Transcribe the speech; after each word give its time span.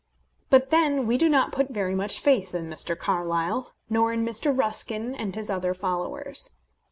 But 0.49 0.71
then 0.71 1.05
we 1.05 1.15
do 1.15 1.29
not 1.29 1.51
put 1.51 1.69
very 1.69 1.93
much 1.93 2.21
faith 2.21 2.55
in 2.55 2.67
Mr. 2.71 2.97
Carlyle, 2.97 3.75
nor 3.87 4.11
in 4.11 4.25
Mr. 4.25 4.51
Ruskin 4.51 5.13
and 5.13 5.35
his 5.35 5.51
other 5.51 5.75
followers. 5.75 6.49